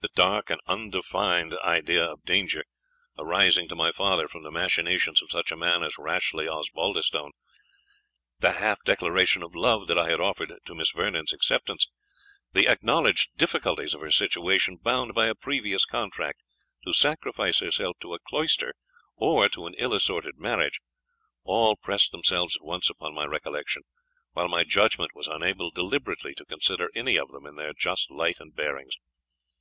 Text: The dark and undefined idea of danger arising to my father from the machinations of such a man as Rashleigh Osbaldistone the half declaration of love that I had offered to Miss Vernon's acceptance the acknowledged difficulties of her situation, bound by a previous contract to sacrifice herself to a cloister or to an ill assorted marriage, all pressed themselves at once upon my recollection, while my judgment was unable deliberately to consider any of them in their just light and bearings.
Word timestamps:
The 0.00 0.08
dark 0.16 0.50
and 0.50 0.60
undefined 0.66 1.56
idea 1.58 2.02
of 2.04 2.24
danger 2.24 2.64
arising 3.16 3.68
to 3.68 3.76
my 3.76 3.92
father 3.92 4.26
from 4.26 4.42
the 4.42 4.50
machinations 4.50 5.22
of 5.22 5.30
such 5.30 5.52
a 5.52 5.56
man 5.56 5.84
as 5.84 6.00
Rashleigh 6.00 6.48
Osbaldistone 6.48 7.30
the 8.40 8.54
half 8.54 8.82
declaration 8.82 9.44
of 9.44 9.54
love 9.54 9.86
that 9.86 9.96
I 9.96 10.08
had 10.10 10.20
offered 10.20 10.52
to 10.64 10.74
Miss 10.74 10.90
Vernon's 10.90 11.32
acceptance 11.32 11.88
the 12.52 12.66
acknowledged 12.66 13.36
difficulties 13.36 13.94
of 13.94 14.00
her 14.00 14.10
situation, 14.10 14.78
bound 14.78 15.14
by 15.14 15.26
a 15.26 15.34
previous 15.36 15.84
contract 15.84 16.42
to 16.84 16.92
sacrifice 16.92 17.60
herself 17.60 18.00
to 18.00 18.14
a 18.14 18.18
cloister 18.18 18.74
or 19.14 19.48
to 19.50 19.66
an 19.66 19.76
ill 19.78 19.94
assorted 19.94 20.38
marriage, 20.38 20.80
all 21.44 21.76
pressed 21.76 22.10
themselves 22.10 22.56
at 22.56 22.64
once 22.64 22.90
upon 22.90 23.14
my 23.14 23.24
recollection, 23.26 23.84
while 24.32 24.48
my 24.48 24.64
judgment 24.64 25.12
was 25.14 25.28
unable 25.28 25.70
deliberately 25.70 26.34
to 26.34 26.44
consider 26.44 26.90
any 26.96 27.16
of 27.16 27.28
them 27.28 27.46
in 27.46 27.54
their 27.54 27.72
just 27.72 28.10
light 28.10 28.40
and 28.40 28.56
bearings. 28.56 28.96